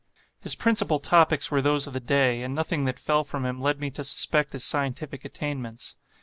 [0.41, 3.79] His principal topics were those of the day; and nothing that fell from him led
[3.79, 5.95] me to suspect his scientific attainments.